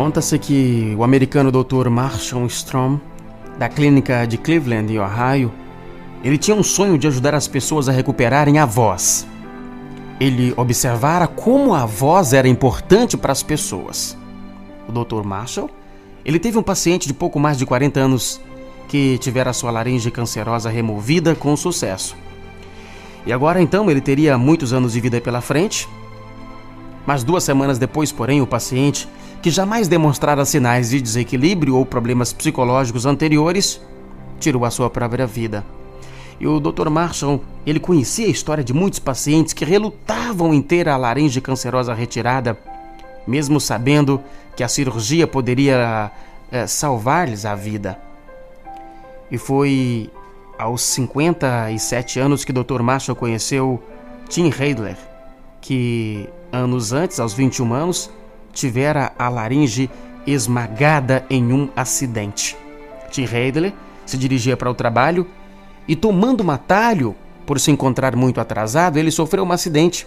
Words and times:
Conta-se 0.00 0.38
que 0.38 0.94
o 0.96 1.04
americano 1.04 1.52
Dr. 1.52 1.90
Marshall 1.90 2.46
Strom, 2.46 2.98
da 3.58 3.68
clínica 3.68 4.24
de 4.26 4.38
Cleveland, 4.38 4.90
em 4.90 4.98
Ohio, 4.98 5.52
ele 6.24 6.38
tinha 6.38 6.56
um 6.56 6.62
sonho 6.62 6.96
de 6.96 7.06
ajudar 7.06 7.34
as 7.34 7.46
pessoas 7.46 7.86
a 7.86 7.92
recuperarem 7.92 8.58
a 8.58 8.64
voz. 8.64 9.26
Ele 10.18 10.54
observara 10.56 11.26
como 11.26 11.74
a 11.74 11.84
voz 11.84 12.32
era 12.32 12.48
importante 12.48 13.14
para 13.14 13.30
as 13.30 13.42
pessoas. 13.42 14.16
O 14.88 14.92
Dr. 14.92 15.22
Marshall, 15.22 15.68
ele 16.24 16.38
teve 16.38 16.56
um 16.56 16.62
paciente 16.62 17.06
de 17.06 17.12
pouco 17.12 17.38
mais 17.38 17.58
de 17.58 17.66
40 17.66 18.00
anos 18.00 18.40
que 18.88 19.18
tivera 19.18 19.52
sua 19.52 19.70
laringe 19.70 20.10
cancerosa 20.10 20.70
removida 20.70 21.34
com 21.34 21.54
sucesso. 21.58 22.16
E 23.26 23.34
agora 23.34 23.60
então 23.60 23.90
ele 23.90 24.00
teria 24.00 24.38
muitos 24.38 24.72
anos 24.72 24.94
de 24.94 25.00
vida 25.02 25.20
pela 25.20 25.42
frente. 25.42 25.86
Mas 27.06 27.24
duas 27.24 27.44
semanas 27.44 27.78
depois, 27.78 28.12
porém, 28.12 28.40
o 28.40 28.46
paciente, 28.46 29.08
que 29.42 29.50
jamais 29.50 29.88
demonstrara 29.88 30.44
sinais 30.44 30.90
de 30.90 31.00
desequilíbrio 31.00 31.76
ou 31.76 31.86
problemas 31.86 32.32
psicológicos 32.32 33.06
anteriores, 33.06 33.80
tirou 34.38 34.64
a 34.64 34.70
sua 34.70 34.90
própria 34.90 35.26
vida. 35.26 35.64
E 36.38 36.46
o 36.46 36.58
Dr. 36.58 36.88
Marshall, 36.88 37.42
ele 37.66 37.78
conhecia 37.78 38.26
a 38.26 38.30
história 38.30 38.64
de 38.64 38.72
muitos 38.72 38.98
pacientes 38.98 39.52
que 39.52 39.64
relutavam 39.64 40.54
em 40.54 40.62
ter 40.62 40.88
a 40.88 40.96
laringe 40.96 41.40
cancerosa 41.40 41.92
retirada, 41.92 42.58
mesmo 43.26 43.60
sabendo 43.60 44.20
que 44.56 44.62
a 44.62 44.68
cirurgia 44.68 45.26
poderia 45.26 46.10
é, 46.50 46.66
salvar-lhes 46.66 47.44
a 47.44 47.54
vida. 47.54 47.98
E 49.30 49.36
foi 49.36 50.10
aos 50.58 50.82
57 50.82 52.18
anos 52.18 52.44
que 52.44 52.52
Dr. 52.52 52.82
Marshall 52.82 53.16
conheceu 53.16 53.82
Tim 54.28 54.50
Heidler, 54.50 54.96
que 55.60 56.28
anos 56.52 56.92
antes, 56.92 57.20
aos 57.20 57.32
21 57.32 57.72
anos, 57.72 58.10
tivera 58.52 59.12
a 59.18 59.28
laringe 59.28 59.90
esmagada 60.26 61.24
em 61.30 61.52
um 61.52 61.68
acidente. 61.74 62.56
Tim 63.10 63.24
Heidler 63.24 63.72
se 64.06 64.16
dirigia 64.16 64.56
para 64.56 64.70
o 64.70 64.74
trabalho 64.74 65.26
e 65.86 65.96
tomando 65.96 66.42
um 66.44 66.50
atalho, 66.50 67.14
por 67.46 67.58
se 67.58 67.70
encontrar 67.70 68.14
muito 68.14 68.40
atrasado, 68.40 68.96
ele 68.96 69.10
sofreu 69.10 69.44
um 69.44 69.52
acidente 69.52 70.06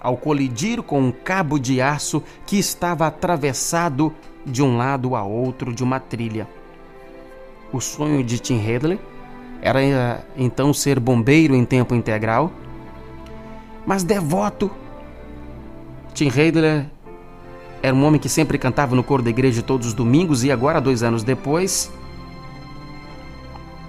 ao 0.00 0.16
colidir 0.16 0.82
com 0.82 1.00
um 1.00 1.12
cabo 1.12 1.58
de 1.58 1.80
aço 1.80 2.22
que 2.46 2.58
estava 2.58 3.06
atravessado 3.06 4.12
de 4.44 4.62
um 4.62 4.76
lado 4.76 5.14
a 5.14 5.22
outro 5.22 5.74
de 5.74 5.84
uma 5.84 6.00
trilha. 6.00 6.48
O 7.72 7.80
sonho 7.80 8.24
de 8.24 8.38
Tim 8.38 8.58
Hedley 8.66 8.98
era 9.62 9.82
eh, 9.82 10.20
então 10.36 10.72
ser 10.72 10.98
bombeiro 10.98 11.54
em 11.54 11.64
tempo 11.64 11.94
integral, 11.94 12.50
mas 13.86 14.02
devoto. 14.02 14.70
Tim 16.20 16.28
Hedley 16.28 16.84
era 17.82 17.96
um 17.96 18.04
homem 18.04 18.20
que 18.20 18.28
sempre 18.28 18.58
cantava 18.58 18.94
no 18.94 19.02
coro 19.02 19.22
da 19.22 19.30
igreja 19.30 19.62
todos 19.62 19.86
os 19.86 19.94
domingos 19.94 20.44
e 20.44 20.52
agora, 20.52 20.78
dois 20.78 21.02
anos 21.02 21.22
depois, 21.24 21.90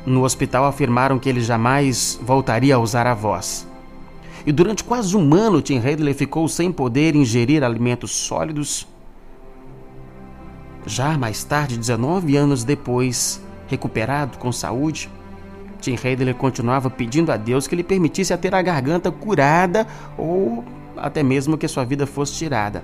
no 0.06 0.24
hospital 0.24 0.64
afirmaram 0.64 1.20
que 1.20 1.28
ele 1.28 1.42
jamais 1.42 2.18
voltaria 2.24 2.74
a 2.74 2.80
usar 2.80 3.06
a 3.06 3.14
voz. 3.14 3.68
E 4.46 4.52
durante 4.54 4.82
quase 4.82 5.18
um 5.18 5.36
ano, 5.36 5.62
Tim 5.62 5.80
Hadley 5.80 6.14
ficou 6.14 6.48
sem 6.48 6.72
poder 6.72 7.18
ingerir 7.18 7.66
alimentos 7.66 8.12
sólidos. 8.12 8.88
Já 10.86 11.18
mais 11.18 11.44
tarde, 11.44 11.78
19 11.78 12.38
anos 12.38 12.64
depois, 12.64 13.42
recuperado 13.68 14.38
com 14.38 14.54
saúde, 14.54 15.10
Tim 15.82 15.96
Hadley 15.96 16.34
continuava 16.34 16.90
pedindo 16.90 17.30
a 17.30 17.36
Deus 17.36 17.68
que 17.68 17.76
lhe 17.76 17.84
permitisse 17.84 18.34
a 18.34 18.38
ter 18.38 18.56
a 18.56 18.62
garganta 18.62 19.12
curada 19.12 19.86
ou 20.18 20.64
até 21.02 21.24
mesmo 21.24 21.58
que 21.58 21.68
sua 21.68 21.84
vida 21.84 22.06
fosse 22.06 22.34
tirada. 22.34 22.84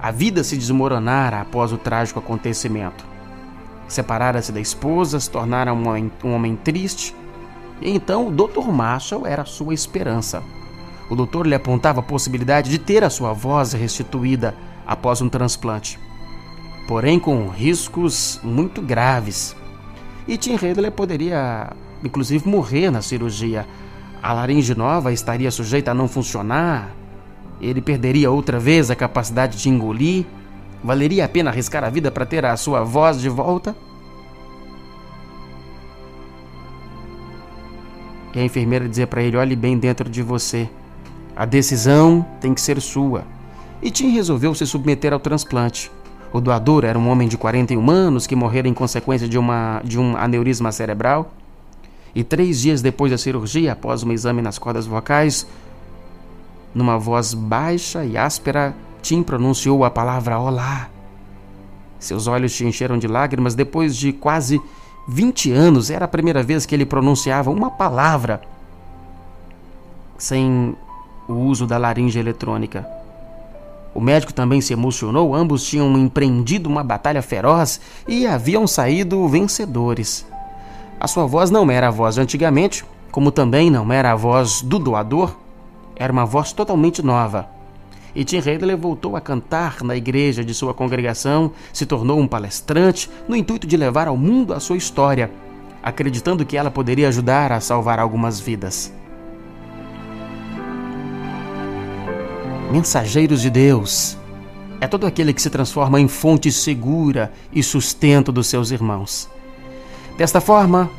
A 0.00 0.10
vida 0.10 0.42
se 0.42 0.56
desmoronara 0.56 1.40
após 1.40 1.72
o 1.72 1.78
trágico 1.78 2.18
acontecimento. 2.18 3.04
Separara-se 3.86 4.50
da 4.50 4.60
esposa, 4.60 5.20
se 5.20 5.30
tornara 5.30 5.74
um 5.74 5.88
homem, 5.88 6.10
um 6.24 6.32
homem 6.32 6.56
triste. 6.56 7.14
E 7.80 7.90
então 7.90 8.28
o 8.28 8.30
Dr. 8.30 8.70
Marshall 8.70 9.26
era 9.26 9.44
sua 9.44 9.74
esperança. 9.74 10.42
O 11.10 11.16
doutor 11.16 11.46
lhe 11.46 11.54
apontava 11.54 12.00
a 12.00 12.04
possibilidade 12.04 12.70
de 12.70 12.78
ter 12.78 13.02
a 13.02 13.10
sua 13.10 13.32
voz 13.32 13.72
restituída 13.72 14.54
após 14.86 15.20
um 15.20 15.28
transplante, 15.28 15.98
porém 16.86 17.18
com 17.18 17.48
riscos 17.48 18.40
muito 18.42 18.80
graves. 18.80 19.56
E 20.26 20.36
Tim 20.36 20.54
Hedley 20.54 20.90
poderia, 20.90 21.72
inclusive, 22.04 22.48
morrer 22.48 22.90
na 22.90 23.02
cirurgia. 23.02 23.66
A 24.22 24.32
laringe 24.32 24.74
nova 24.74 25.12
estaria 25.12 25.50
sujeita 25.50 25.90
a 25.90 25.94
não 25.94 26.08
funcionar. 26.08 26.90
Ele 27.60 27.80
perderia 27.80 28.30
outra 28.30 28.58
vez 28.58 28.90
a 28.90 28.96
capacidade 28.96 29.58
de 29.58 29.68
engolir 29.68 30.26
Valeria 30.82 31.26
a 31.26 31.28
pena 31.28 31.50
arriscar 31.50 31.84
a 31.84 31.90
vida 31.90 32.10
para 32.10 32.24
ter 32.24 32.44
a 32.44 32.56
sua 32.56 32.82
voz 32.82 33.20
de 33.20 33.28
volta? 33.28 33.76
E 38.34 38.38
a 38.38 38.44
enfermeira 38.44 38.88
dizia 38.88 39.06
para 39.06 39.22
ele: 39.22 39.36
olhe 39.36 39.54
bem 39.54 39.78
dentro 39.78 40.08
de 40.08 40.22
você. 40.22 40.68
A 41.36 41.44
decisão 41.44 42.26
tem 42.40 42.54
que 42.54 42.60
ser 42.60 42.80
sua. 42.80 43.24
E 43.82 43.90
Tim 43.90 44.10
resolveu 44.10 44.54
se 44.54 44.66
submeter 44.66 45.12
ao 45.12 45.20
transplante. 45.20 45.90
O 46.32 46.40
doador 46.40 46.84
era 46.84 46.98
um 46.98 47.08
homem 47.08 47.28
de 47.28 47.36
41 47.36 47.90
anos 47.90 48.26
que 48.26 48.36
morrera 48.36 48.68
em 48.68 48.74
consequência 48.74 49.28
de, 49.28 49.38
uma, 49.38 49.80
de 49.84 49.98
um 49.98 50.16
aneurisma 50.16 50.70
cerebral. 50.70 51.32
E 52.14 52.24
três 52.24 52.60
dias 52.60 52.82
depois 52.82 53.12
da 53.12 53.18
cirurgia, 53.18 53.72
após 53.72 54.02
um 54.02 54.12
exame 54.12 54.42
nas 54.42 54.58
cordas 54.58 54.86
vocais, 54.86 55.46
numa 56.74 56.98
voz 56.98 57.34
baixa 57.34 58.04
e 58.04 58.16
áspera, 58.16 58.74
Tim 59.02 59.22
pronunciou 59.22 59.84
a 59.84 59.90
palavra 59.90 60.38
Olá. 60.38 60.88
Seus 61.98 62.26
olhos 62.26 62.52
se 62.52 62.64
encheram 62.64 62.98
de 62.98 63.06
lágrimas 63.06 63.54
depois 63.54 63.96
de 63.96 64.12
quase 64.12 64.60
20 65.06 65.52
anos. 65.52 65.90
Era 65.90 66.04
a 66.04 66.08
primeira 66.08 66.42
vez 66.42 66.64
que 66.64 66.74
ele 66.74 66.86
pronunciava 66.86 67.50
uma 67.50 67.70
palavra 67.70 68.40
sem 70.18 70.76
o 71.28 71.32
uso 71.32 71.66
da 71.66 71.78
laringe 71.78 72.18
eletrônica. 72.18 72.86
O 73.94 74.00
médico 74.00 74.32
também 74.32 74.60
se 74.60 74.72
emocionou, 74.72 75.34
ambos 75.34 75.64
tinham 75.64 75.98
empreendido 75.98 76.68
uma 76.68 76.84
batalha 76.84 77.22
feroz 77.22 77.80
e 78.06 78.26
haviam 78.26 78.66
saído 78.66 79.26
vencedores. 79.28 80.24
A 81.00 81.08
sua 81.08 81.26
voz 81.26 81.50
não 81.50 81.70
era 81.70 81.88
a 81.88 81.90
voz 81.90 82.14
de 82.14 82.20
antigamente, 82.20 82.84
como 83.10 83.32
também 83.32 83.70
não 83.70 83.90
era 83.92 84.12
a 84.12 84.14
voz 84.14 84.62
do 84.62 84.78
doador, 84.78 85.34
era 85.96 86.12
uma 86.12 86.26
voz 86.26 86.52
totalmente 86.52 87.02
nova 87.02 87.60
e 88.14 88.24
Tim 88.24 88.38
Hedley 88.38 88.76
voltou 88.76 89.16
a 89.16 89.20
cantar 89.20 89.82
na 89.82 89.96
igreja 89.96 90.44
de 90.44 90.54
sua 90.54 90.74
congregação, 90.74 91.52
se 91.72 91.86
tornou 91.86 92.18
um 92.18 92.26
palestrante 92.26 93.10
no 93.28 93.36
intuito 93.36 93.66
de 93.66 93.76
levar 93.76 94.08
ao 94.08 94.16
mundo 94.16 94.52
a 94.52 94.60
sua 94.60 94.76
história, 94.76 95.30
acreditando 95.82 96.44
que 96.44 96.56
ela 96.56 96.70
poderia 96.70 97.08
ajudar 97.08 97.52
a 97.52 97.60
salvar 97.60 97.98
algumas 97.98 98.40
vidas. 98.40 98.92
Mensageiros 102.70 103.40
de 103.42 103.50
Deus 103.50 104.16
é 104.80 104.86
todo 104.86 105.06
aquele 105.06 105.32
que 105.32 105.42
se 105.42 105.50
transforma 105.50 106.00
em 106.00 106.08
fonte 106.08 106.50
segura 106.52 107.32
e 107.52 107.62
sustento 107.62 108.30
dos 108.30 108.46
seus 108.46 108.70
irmãos. 108.70 109.28
Desta 110.20 110.38
forma, 110.38 110.90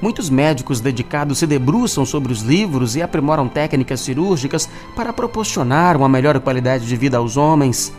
Muitos 0.00 0.28
médicos 0.28 0.78
dedicados 0.80 1.38
se 1.38 1.46
debruçam 1.46 2.04
sobre 2.04 2.30
os 2.30 2.40
livros 2.40 2.96
e 2.96 3.02
aprimoram 3.02 3.48
técnicas 3.48 4.00
cirúrgicas 4.00 4.68
para 4.94 5.10
proporcionar 5.10 5.96
uma 5.96 6.06
melhor 6.06 6.38
qualidade 6.40 6.86
de 6.86 6.96
vida 6.96 7.16
aos 7.16 7.38
homens. 7.38 7.92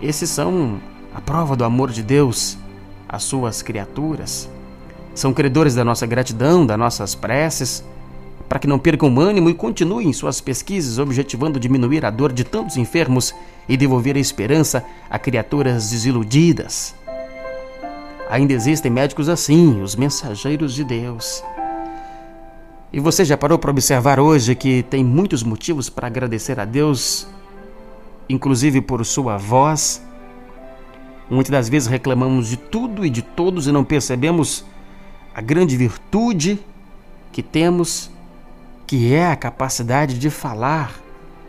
Esses 0.00 0.30
são 0.30 0.80
a 1.12 1.20
prova 1.20 1.56
do 1.56 1.64
amor 1.64 1.90
de 1.90 2.04
Deus 2.04 2.56
às 3.08 3.24
suas 3.24 3.62
criaturas. 3.62 4.48
São 5.12 5.32
credores 5.32 5.74
da 5.74 5.84
nossa 5.84 6.06
gratidão, 6.06 6.64
das 6.64 6.78
nossas 6.78 7.16
preces, 7.16 7.84
para 8.48 8.60
que 8.60 8.68
não 8.68 8.78
percam 8.78 9.12
o 9.12 9.20
ânimo 9.20 9.50
e 9.50 9.54
continuem 9.54 10.12
suas 10.12 10.40
pesquisas 10.40 11.00
objetivando 11.00 11.58
diminuir 11.58 12.04
a 12.04 12.10
dor 12.10 12.32
de 12.32 12.44
tantos 12.44 12.76
enfermos 12.76 13.34
e 13.68 13.76
devolver 13.76 14.14
a 14.14 14.20
esperança 14.20 14.84
a 15.10 15.18
criaturas 15.18 15.90
desiludidas. 15.90 16.94
Ainda 18.30 18.52
existem 18.52 18.90
médicos 18.90 19.28
assim, 19.28 19.80
os 19.80 19.96
mensageiros 19.96 20.74
de 20.74 20.84
Deus. 20.84 21.42
E 22.92 23.00
você 23.00 23.24
já 23.24 23.36
parou 23.36 23.58
para 23.58 23.70
observar 23.70 24.20
hoje 24.20 24.54
que 24.54 24.82
tem 24.82 25.02
muitos 25.02 25.42
motivos 25.42 25.88
para 25.88 26.06
agradecer 26.06 26.60
a 26.60 26.66
Deus, 26.66 27.26
inclusive 28.28 28.82
por 28.82 29.04
sua 29.04 29.38
voz? 29.38 30.02
Muitas 31.30 31.50
das 31.50 31.68
vezes 31.68 31.88
reclamamos 31.88 32.48
de 32.48 32.56
tudo 32.56 33.04
e 33.04 33.10
de 33.10 33.22
todos 33.22 33.66
e 33.66 33.72
não 33.72 33.84
percebemos 33.84 34.64
a 35.34 35.40
grande 35.40 35.76
virtude 35.76 36.58
que 37.32 37.42
temos, 37.42 38.10
que 38.86 39.14
é 39.14 39.26
a 39.26 39.36
capacidade 39.36 40.18
de 40.18 40.28
falar, 40.28 41.00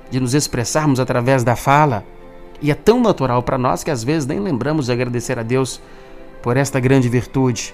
de 0.09 0.19
nos 0.19 0.33
expressarmos 0.33 0.99
através 0.99 1.43
da 1.43 1.55
fala. 1.55 2.05
E 2.61 2.71
é 2.71 2.75
tão 2.75 3.01
natural 3.01 3.43
para 3.43 3.57
nós 3.57 3.83
que 3.83 3.91
às 3.91 4.03
vezes 4.03 4.25
nem 4.25 4.39
lembramos 4.39 4.85
de 4.85 4.91
agradecer 4.91 5.39
a 5.39 5.43
Deus 5.43 5.81
por 6.41 6.57
esta 6.57 6.79
grande 6.79 7.09
virtude. 7.09 7.73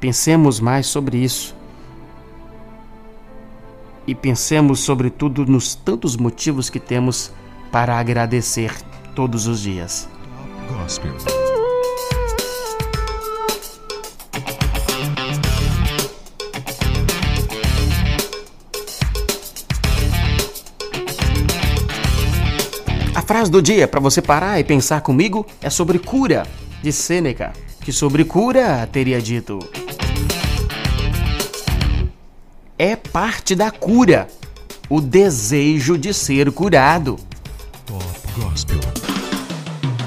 Pensemos 0.00 0.60
mais 0.60 0.86
sobre 0.86 1.18
isso. 1.18 1.56
E 4.06 4.14
pensemos, 4.14 4.80
sobretudo, 4.80 5.44
nos 5.44 5.74
tantos 5.74 6.16
motivos 6.16 6.70
que 6.70 6.80
temos 6.80 7.30
para 7.70 7.98
agradecer 7.98 8.72
todos 9.14 9.46
os 9.46 9.60
dias. 9.60 10.08
Gospel. 10.68 11.47
Frase 23.28 23.50
do 23.50 23.60
dia 23.60 23.86
para 23.86 24.00
você 24.00 24.22
parar 24.22 24.58
e 24.58 24.64
pensar 24.64 25.02
comigo 25.02 25.46
é 25.60 25.68
sobre 25.68 25.98
cura, 25.98 26.46
de 26.82 26.90
Sêneca, 26.90 27.52
que 27.82 27.92
sobre 27.92 28.24
cura 28.24 28.88
teria 28.90 29.20
dito: 29.20 29.58
É 32.78 32.96
parte 32.96 33.54
da 33.54 33.70
cura 33.70 34.28
o 34.88 34.98
desejo 34.98 35.98
de 35.98 36.14
ser 36.14 36.50
curado. 36.50 37.18
Top 37.84 38.40
Gospel. 38.40 38.87